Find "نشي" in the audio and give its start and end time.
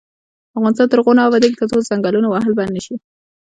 2.77-2.95